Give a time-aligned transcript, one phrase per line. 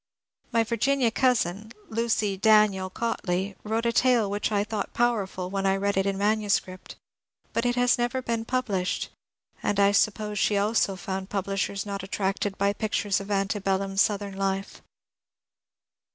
[0.51, 5.75] My Virginia cousin, Lucy (Daniel) Cautley, wrote a tale which I thought powerful when I
[5.77, 6.95] read it in manuscript;
[7.53, 9.09] but it has never been published,
[9.61, 13.95] and I suppose she also found publish ers not attracted by pictures of ante bellum
[13.95, 14.81] Southern life.